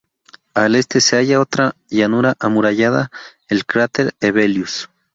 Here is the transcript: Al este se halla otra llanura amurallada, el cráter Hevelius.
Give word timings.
Al 0.55 0.73
este 0.73 0.99
se 0.99 1.17
halla 1.17 1.39
otra 1.39 1.75
llanura 1.87 2.33
amurallada, 2.39 3.11
el 3.49 3.67
cráter 3.67 4.15
Hevelius. 4.19 4.89